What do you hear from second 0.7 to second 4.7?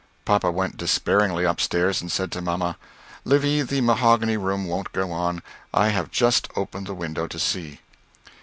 despairingly upstairs and said to mamma, "Livy the mahogany room